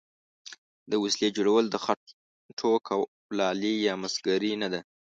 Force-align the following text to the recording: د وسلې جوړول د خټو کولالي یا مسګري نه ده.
د 0.91 0.93
وسلې 1.03 1.29
جوړول 1.37 1.65
د 1.69 1.75
خټو 1.83 2.71
کولالي 2.87 3.73
یا 3.87 3.93
مسګري 4.03 4.53
نه 4.61 4.67
ده. 4.73 4.79